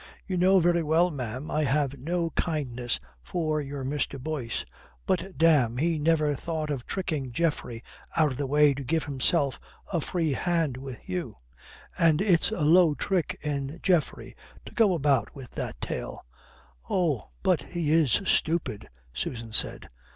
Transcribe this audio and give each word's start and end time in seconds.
You 0.25 0.35
know 0.35 0.59
very 0.59 0.81
well, 0.81 1.11
ma'am, 1.11 1.51
I 1.51 1.63
have 1.63 1.99
no 2.01 2.31
kindness 2.31 2.99
for 3.21 3.61
your 3.61 3.85
Mr. 3.85 4.19
Boyce. 4.19 4.65
But, 5.05 5.37
damme, 5.37 5.77
he 5.77 5.99
never 5.99 6.33
thought 6.33 6.71
of 6.71 6.87
tricking 6.87 7.31
Geoffrey 7.31 7.83
out 8.17 8.31
of 8.31 8.37
the 8.39 8.47
way 8.47 8.73
to 8.73 8.83
give 8.83 9.03
himself 9.03 9.59
a 9.93 10.01
free 10.01 10.31
hand 10.31 10.75
with 10.75 11.07
you. 11.07 11.37
And 11.99 12.19
it's 12.19 12.49
a 12.49 12.61
low 12.61 12.95
trick 12.95 13.37
in 13.43 13.79
Geoffrey 13.83 14.35
to 14.65 14.73
go 14.73 14.95
about 14.95 15.35
with 15.35 15.51
that 15.51 15.79
tale." 15.79 16.25
"Oh! 16.89 17.29
But 17.43 17.61
he 17.61 17.91
is 17.91 18.23
stupid," 18.25 18.89
Susan 19.13 19.51
said. 19.53 19.87